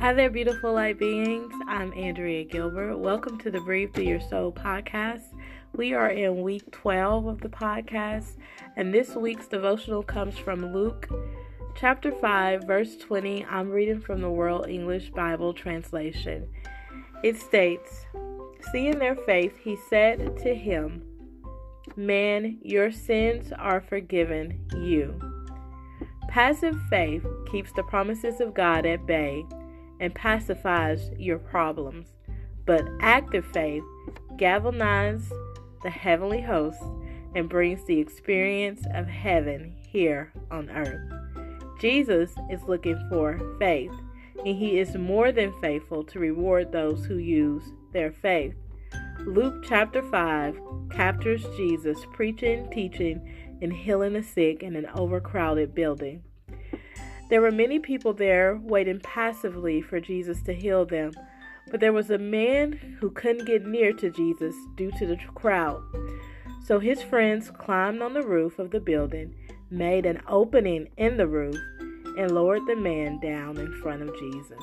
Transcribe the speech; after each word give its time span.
Hi 0.00 0.14
there, 0.14 0.30
beautiful 0.30 0.72
light 0.72 0.98
beings. 0.98 1.52
I'm 1.68 1.92
Andrea 1.92 2.44
Gilbert. 2.44 2.96
Welcome 2.96 3.36
to 3.40 3.50
the 3.50 3.60
Breathe 3.60 3.92
Through 3.92 4.04
Your 4.04 4.20
Soul 4.22 4.50
podcast. 4.50 5.24
We 5.74 5.92
are 5.92 6.08
in 6.08 6.40
week 6.40 6.70
12 6.70 7.26
of 7.26 7.42
the 7.42 7.50
podcast, 7.50 8.38
and 8.78 8.94
this 8.94 9.14
week's 9.14 9.46
devotional 9.46 10.02
comes 10.02 10.38
from 10.38 10.72
Luke 10.72 11.06
chapter 11.76 12.12
5, 12.12 12.64
verse 12.64 12.96
20. 12.96 13.44
I'm 13.44 13.68
reading 13.68 14.00
from 14.00 14.22
the 14.22 14.30
World 14.30 14.70
English 14.70 15.10
Bible 15.10 15.52
translation. 15.52 16.48
It 17.22 17.38
states, 17.38 18.06
Seeing 18.72 18.98
their 18.98 19.16
faith, 19.16 19.58
he 19.58 19.76
said 19.90 20.38
to 20.38 20.54
him, 20.54 21.02
Man, 21.94 22.58
your 22.62 22.90
sins 22.90 23.52
are 23.52 23.82
forgiven 23.82 24.66
you. 24.78 25.20
Passive 26.28 26.80
faith 26.88 27.26
keeps 27.52 27.72
the 27.72 27.82
promises 27.82 28.40
of 28.40 28.54
God 28.54 28.86
at 28.86 29.04
bay 29.04 29.44
and 30.00 30.14
pacifies 30.14 31.10
your 31.16 31.38
problems, 31.38 32.08
but 32.66 32.82
active 33.00 33.44
faith 33.52 33.84
galvanizes 34.36 35.30
the 35.82 35.90
heavenly 35.90 36.40
hosts 36.40 36.82
and 37.34 37.48
brings 37.48 37.84
the 37.84 37.98
experience 37.98 38.82
of 38.94 39.06
heaven 39.06 39.76
here 39.78 40.32
on 40.50 40.68
earth. 40.70 41.00
Jesus 41.80 42.34
is 42.50 42.62
looking 42.64 42.98
for 43.08 43.40
faith, 43.58 43.92
and 44.44 44.56
he 44.56 44.78
is 44.78 44.96
more 44.96 45.32
than 45.32 45.52
faithful 45.60 46.02
to 46.04 46.18
reward 46.18 46.72
those 46.72 47.04
who 47.04 47.16
use 47.16 47.62
their 47.92 48.10
faith. 48.10 48.54
Luke 49.26 49.64
chapter 49.68 50.02
5 50.02 50.58
captures 50.90 51.44
Jesus 51.56 51.98
preaching, 52.12 52.68
teaching, 52.70 53.58
and 53.62 53.72
healing 53.72 54.14
the 54.14 54.22
sick 54.22 54.62
in 54.62 54.74
an 54.76 54.86
overcrowded 54.94 55.74
building. 55.74 56.22
There 57.30 57.40
were 57.40 57.52
many 57.52 57.78
people 57.78 58.12
there 58.12 58.56
waiting 58.56 58.98
passively 58.98 59.80
for 59.80 60.00
Jesus 60.00 60.42
to 60.42 60.52
heal 60.52 60.84
them, 60.84 61.12
but 61.70 61.78
there 61.78 61.92
was 61.92 62.10
a 62.10 62.18
man 62.18 62.72
who 63.00 63.10
couldn't 63.10 63.46
get 63.46 63.64
near 63.64 63.92
to 63.94 64.10
Jesus 64.10 64.56
due 64.74 64.90
to 64.98 65.06
the 65.06 65.16
crowd. 65.36 65.80
So 66.64 66.80
his 66.80 67.00
friends 67.02 67.48
climbed 67.50 68.02
on 68.02 68.14
the 68.14 68.26
roof 68.26 68.58
of 68.58 68.72
the 68.72 68.80
building, 68.80 69.34
made 69.70 70.06
an 70.06 70.20
opening 70.26 70.88
in 70.96 71.16
the 71.16 71.28
roof, 71.28 71.56
and 72.18 72.32
lowered 72.32 72.66
the 72.66 72.74
man 72.74 73.20
down 73.20 73.58
in 73.58 73.72
front 73.80 74.02
of 74.02 74.18
Jesus. 74.18 74.58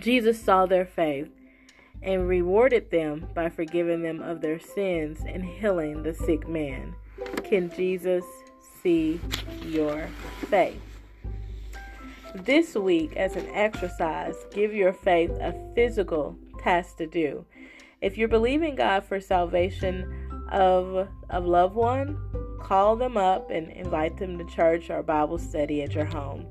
Jesus 0.00 0.42
saw 0.42 0.64
their 0.64 0.86
faith 0.86 1.28
and 2.02 2.26
rewarded 2.26 2.90
them 2.90 3.26
by 3.34 3.50
forgiving 3.50 4.00
them 4.00 4.22
of 4.22 4.40
their 4.40 4.58
sins 4.58 5.20
and 5.26 5.44
healing 5.44 6.02
the 6.02 6.14
sick 6.14 6.48
man. 6.48 6.94
Can 7.44 7.70
Jesus 7.70 8.24
see 8.82 9.20
your 9.62 10.08
faith? 10.48 10.95
This 12.44 12.74
week, 12.74 13.16
as 13.16 13.34
an 13.34 13.48
exercise, 13.54 14.34
give 14.52 14.74
your 14.74 14.92
faith 14.92 15.30
a 15.40 15.54
physical 15.74 16.36
task 16.58 16.98
to 16.98 17.06
do. 17.06 17.46
If 18.02 18.18
you're 18.18 18.28
believing 18.28 18.74
God 18.74 19.04
for 19.04 19.20
salvation 19.20 20.28
of 20.52 21.08
a 21.30 21.40
loved 21.40 21.74
one, 21.74 22.18
call 22.60 22.94
them 22.94 23.16
up 23.16 23.50
and 23.50 23.72
invite 23.72 24.18
them 24.18 24.36
to 24.36 24.44
church 24.44 24.90
or 24.90 25.02
Bible 25.02 25.38
study 25.38 25.82
at 25.82 25.94
your 25.94 26.04
home. 26.04 26.46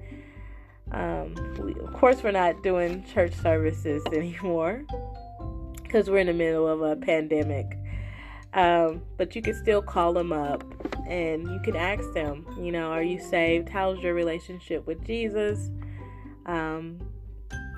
Um, 0.91 1.35
we, 1.59 1.75
of 1.75 1.93
course, 1.93 2.23
we're 2.23 2.31
not 2.31 2.63
doing 2.63 3.03
church 3.03 3.35
services 3.35 4.01
anymore 4.11 4.85
because 5.83 6.09
we're 6.09 6.17
in 6.17 6.27
the 6.27 6.33
middle 6.33 6.67
of 6.67 6.81
a 6.81 6.95
pandemic. 6.95 7.77
Um, 8.55 9.03
but 9.17 9.35
you 9.35 9.43
can 9.43 9.53
still 9.53 9.83
call 9.83 10.13
them 10.13 10.31
up 10.31 10.63
and 11.07 11.47
you 11.47 11.59
can 11.59 11.75
ask 11.75 12.11
them, 12.13 12.45
you 12.59 12.71
know, 12.71 12.91
are 12.91 13.03
you 13.03 13.19
saved? 13.19 13.69
How's 13.69 13.99
your 13.99 14.13
relationship 14.13 14.85
with 14.87 15.05
Jesus? 15.05 15.69
Um, 16.45 16.99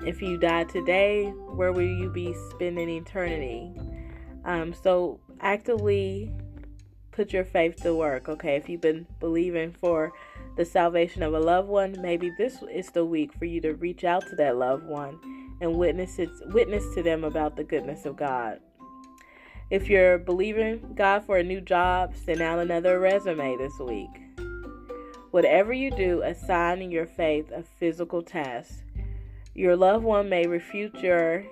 if 0.04 0.22
you 0.22 0.38
die 0.38 0.64
today, 0.64 1.26
where 1.30 1.72
will 1.72 1.82
you 1.82 2.10
be 2.10 2.34
spending 2.50 2.88
eternity? 2.88 3.72
Um, 4.44 4.72
so 4.72 5.20
actively 5.40 6.32
put 7.10 7.32
your 7.32 7.44
faith 7.44 7.82
to 7.82 7.94
work. 7.94 8.28
Okay, 8.28 8.54
if 8.56 8.68
you've 8.68 8.80
been 8.80 9.06
believing 9.18 9.72
for 9.72 10.12
the 10.56 10.64
salvation 10.64 11.22
of 11.22 11.34
a 11.34 11.40
loved 11.40 11.68
one, 11.68 11.96
maybe 12.00 12.30
this 12.38 12.62
is 12.72 12.90
the 12.90 13.04
week 13.04 13.32
for 13.34 13.44
you 13.44 13.60
to 13.60 13.74
reach 13.74 14.04
out 14.04 14.26
to 14.28 14.36
that 14.36 14.56
loved 14.56 14.86
one 14.86 15.18
and 15.60 15.74
witness 15.74 16.18
it, 16.18 16.30
witness 16.52 16.84
to 16.94 17.02
them 17.02 17.24
about 17.24 17.56
the 17.56 17.64
goodness 17.64 18.06
of 18.06 18.16
God. 18.16 18.60
If 19.70 19.90
you're 19.90 20.16
believing 20.16 20.94
God 20.94 21.24
for 21.24 21.36
a 21.36 21.44
new 21.44 21.60
job, 21.60 22.14
send 22.16 22.40
out 22.40 22.58
another 22.58 22.98
resume 22.98 23.58
this 23.58 23.78
week. 23.78 24.08
Whatever 25.30 25.74
you 25.74 25.90
do, 25.90 26.22
assign 26.22 26.90
your 26.90 27.04
faith 27.04 27.50
a 27.50 27.62
physical 27.62 28.22
task. 28.22 28.82
Your 29.54 29.76
loved 29.76 30.04
one 30.04 30.30
may 30.30 30.46
refute 30.46 30.94
your 31.00 31.44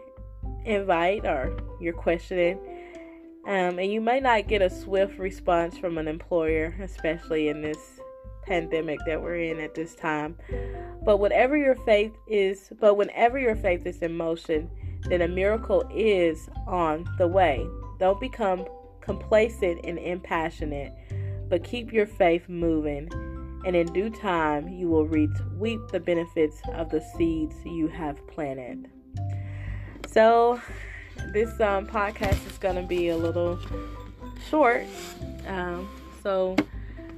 invite 0.65 1.27
or 1.27 1.59
your 1.79 1.93
questioning, 1.93 2.59
um, 3.47 3.79
and 3.79 3.93
you 3.93 4.01
may 4.01 4.21
not 4.21 4.49
get 4.49 4.63
a 4.63 4.71
swift 4.71 5.19
response 5.19 5.77
from 5.77 5.99
an 5.99 6.09
employer, 6.09 6.75
especially 6.81 7.49
in 7.49 7.61
this 7.61 8.01
pandemic 8.45 8.99
that 9.07 9.21
we're 9.21 9.41
in 9.41 9.61
at 9.61 9.75
this 9.75 9.95
time. 9.95 10.39
But 11.05 11.19
whatever 11.19 11.55
your 11.55 11.75
faith 11.75 12.15
is, 12.27 12.73
but 12.81 12.95
whenever 12.95 13.39
your 13.39 13.57
faith 13.57 13.85
is 13.85 13.99
in 13.99 14.17
motion, 14.17 14.71
then 15.11 15.21
a 15.21 15.29
miracle 15.29 15.85
is 15.95 16.49
on 16.67 17.05
the 17.19 17.29
way. 17.29 17.67
Don't 17.99 18.21
become 18.21 18.67
complacent 19.01 19.85
and 19.85 19.99
impassionate, 19.99 20.93
but 21.49 21.65
keep 21.65 21.93
your 21.93 22.07
faith 22.07 22.49
moving 22.49 23.09
and 23.67 23.75
in 23.75 23.93
due 23.93 24.11
time 24.11 24.69
you 24.69 24.89
will 24.89 25.07
reap, 25.07 25.31
the 25.91 26.01
benefits 26.01 26.61
of 26.75 26.89
the 26.89 27.01
seeds 27.17 27.57
you 27.65 27.89
have 27.89 28.25
planted. 28.29 28.89
So, 30.07 30.61
this 31.33 31.61
um, 31.61 31.87
podcast 31.87 32.47
is 32.47 32.59
going 32.59 32.77
to 32.77 32.83
be 32.83 33.09
a 33.09 33.17
little 33.17 33.59
short. 34.49 34.85
Um, 35.49 35.89
so, 36.23 36.55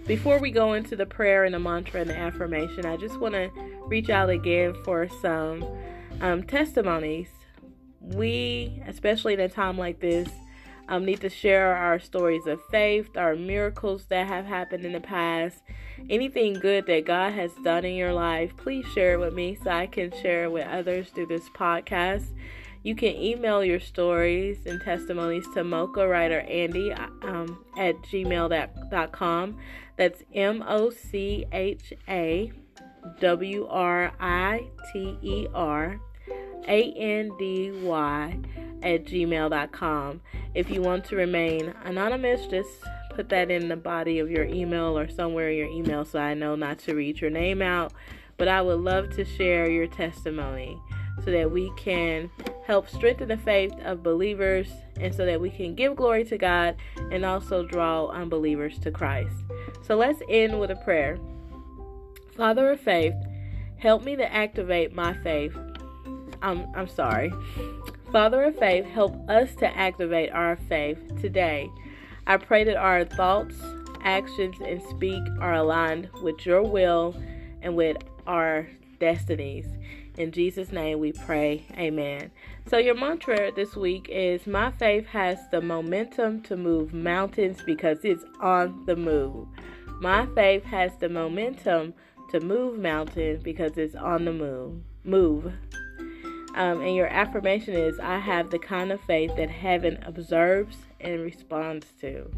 before 0.07 0.39
we 0.39 0.51
go 0.51 0.73
into 0.73 0.97
the 0.97 1.05
prayer 1.05 1.45
and 1.45 1.55
the 1.55 1.59
mantra 1.59 2.01
and 2.01 2.09
the 2.09 2.17
affirmation, 2.17 2.87
I 2.87 2.97
just 2.97 3.21
want 3.21 3.35
to 3.35 3.51
reach 3.87 4.09
out 4.09 4.31
again 4.31 4.75
for 4.85 5.07
some 5.21 5.65
um, 6.23 6.45
testimonies. 6.45 7.29
We, 8.01 8.83
especially 8.87 9.35
in 9.35 9.41
a 9.41 9.51
time 9.51 9.77
like 9.77 10.01
this, 10.01 10.31
um, 10.89 11.05
need 11.05 11.21
to 11.21 11.29
share 11.29 11.77
our 11.77 12.01
stories 12.01 12.47
of 12.47 12.61
faith, 12.71 13.17
our 13.17 13.37
miracles 13.37 14.07
that 14.07 14.27
have 14.27 14.47
happened 14.47 14.85
in 14.85 14.93
the 14.93 15.01
past, 15.01 15.63
anything 16.09 16.55
good 16.55 16.87
that 16.87 17.05
God 17.05 17.35
has 17.35 17.53
done 17.63 17.85
in 17.85 17.95
your 17.95 18.13
life. 18.13 18.57
Please 18.57 18.87
share 18.87 19.15
it 19.15 19.21
with 19.21 19.35
me 19.35 19.59
so 19.63 19.71
I 19.71 19.87
can 19.87 20.11
share 20.23 20.45
it 20.45 20.53
with 20.53 20.67
others 20.67 21.11
through 21.11 21.27
this 21.27 21.49
podcast. 21.51 22.29
You 22.83 22.95
can 22.95 23.15
email 23.17 23.63
your 23.63 23.81
stories 23.81 24.65
and 24.65 24.81
testimonies 24.81 25.47
to 25.55 25.65
Mocha 25.65 26.09
Writer 26.09 26.41
Andy 26.41 26.93
um, 27.23 27.65
at 27.77 27.95
gmail.com. 28.03 29.59
That's 29.97 30.23
M 30.33 30.65
O 30.67 30.91
C 30.91 31.45
H 31.53 31.93
A 32.09 32.53
W 33.21 33.67
R 33.69 34.13
I 34.21 34.69
T 34.93 35.19
E 35.23 35.49
R 35.53 36.01
A 36.67 36.93
N 36.93 37.31
D 37.39 37.73
Y 37.83 38.39
at 38.83 39.05
gmail.com. 39.05 40.21
If 40.55 40.71
you 40.71 40.83
want 40.83 41.05
to 41.07 41.17
remain 41.17 41.75
anonymous, 41.85 42.47
just 42.47 42.71
put 43.15 43.29
that 43.31 43.51
in 43.51 43.69
the 43.69 43.77
body 43.77 44.19
of 44.19 44.31
your 44.31 44.45
email 44.45 44.97
or 44.97 45.09
somewhere 45.09 45.51
in 45.51 45.57
your 45.57 45.69
email 45.69 46.05
so 46.05 46.19
I 46.19 46.35
know 46.35 46.55
not 46.55 46.79
to 46.81 46.95
read 46.95 47.21
your 47.21 47.31
name 47.31 47.63
out. 47.63 47.93
But 48.37 48.49
I 48.49 48.63
would 48.63 48.81
love 48.81 49.11
to 49.17 49.25
share 49.25 49.69
your 49.69 49.89
testimony 49.89 50.81
so 51.25 51.33
that 51.33 51.51
we 51.51 51.73
can 51.77 52.31
help 52.65 52.89
strengthen 52.89 53.29
the 53.29 53.37
faith 53.37 53.73
of 53.85 54.03
believers 54.03 54.69
and 55.01 55.15
so 55.15 55.27
that 55.27 55.41
we 55.41 55.51
can 55.51 55.75
give 55.75 55.97
glory 55.97 56.25
to 56.25 56.39
God 56.39 56.77
and 57.11 57.25
also 57.25 57.67
draw 57.67 58.07
unbelievers 58.09 58.79
to 58.81 58.91
Christ. 58.91 59.35
So 59.83 59.97
let's 59.97 60.23
end 60.29 60.61
with 60.61 60.71
a 60.71 60.77
prayer. 60.77 61.19
Father 62.37 62.71
of 62.71 62.81
faith, 62.81 63.15
help 63.79 64.05
me 64.05 64.17
to 64.17 64.33
activate 64.33 64.95
my 64.95 65.15
faith. 65.23 65.57
I'm, 66.41 66.67
I'm 66.77 66.89
sorry. 66.89 67.33
Father 68.13 68.45
of 68.45 68.59
faith, 68.59 68.87
help 68.87 69.29
us 69.29 69.55
to 69.57 69.77
activate 69.77 70.31
our 70.33 70.57
faith 70.57 70.99
today. 71.21 71.71
I 72.27 72.39
pray 72.39 72.65
that 72.65 72.77
our 72.77 73.05
thoughts, 73.05 73.55
actions, 74.03 74.57
and 74.65 74.83
speak 74.83 75.23
are 75.41 75.55
aligned 75.55 76.09
with 76.23 76.47
your 76.47 76.63
will 76.63 77.15
and 77.61 77.77
with 77.77 77.99
our 78.27 78.67
destinies. 78.99 79.67
In 80.17 80.33
Jesus' 80.33 80.73
name 80.73 81.01
we 81.01 81.13
pray. 81.13 81.67
Amen. 81.77 82.31
So, 82.67 82.79
your 82.79 82.95
mantra 82.95 83.53
this 83.53 83.77
week 83.77 84.09
is 84.11 84.47
My 84.47 84.71
faith 84.71 85.07
has 85.09 85.39
the 85.51 85.61
momentum 85.61 86.43
to 86.45 86.57
move 86.57 86.95
mountains 86.95 87.61
because 87.65 87.99
it's 88.05 88.25
on 88.41 88.87
the 88.87 88.97
move. 88.97 89.47
My 90.01 90.27
faith 90.35 90.65
has 90.65 90.93
the 90.99 91.11
momentum 91.11 91.93
to 92.31 92.41
move 92.41 92.79
mountains 92.79 93.43
because 93.43 93.77
it's 93.77 93.95
on 93.95 94.25
the 94.25 94.33
move. 94.33 94.81
Move. 95.05 95.53
Um, 96.59 96.81
and 96.81 96.97
your 96.97 97.07
affirmation 97.07 97.75
is 97.75 98.01
I 98.01 98.19
have 98.19 98.51
the 98.51 98.59
kind 98.59 98.91
of 98.91 99.01
faith 99.03 99.37
that 99.37 99.49
heaven 99.49 100.03
observes 100.05 100.77
and 101.01 101.23
responds 101.23 101.87
to. 102.01 102.29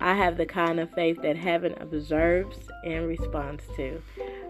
I 0.00 0.14
have 0.14 0.38
the 0.38 0.46
kind 0.46 0.80
of 0.80 0.90
faith 0.94 1.20
that 1.20 1.36
heaven 1.36 1.74
observes 1.78 2.56
and 2.86 3.06
responds 3.06 3.64
to. 3.76 4.00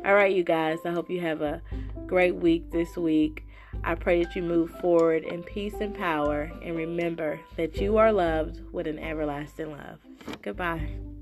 All 0.05 0.14
right, 0.14 0.32
you 0.32 0.44
guys, 0.44 0.79
I 0.85 0.91
hope 0.91 1.11
you 1.11 1.20
have 1.23 1.43
a 1.43 1.61
great 2.06 2.37
week 2.37 2.70
this 2.70 2.96
week. 2.96 3.44
I 3.82 3.96
pray 3.96 4.23
that 4.23 4.37
you 4.37 4.43
move 4.43 4.70
forward 4.81 5.25
in 5.25 5.43
peace 5.43 5.75
and 5.81 5.93
power 5.93 6.52
and 6.62 6.76
remember 6.76 7.40
that 7.56 7.76
you 7.79 7.97
are 7.97 8.12
loved 8.12 8.61
with 8.73 8.87
an 8.87 9.00
everlasting 9.00 9.73
love. 9.73 9.99
Goodbye. 10.40 11.13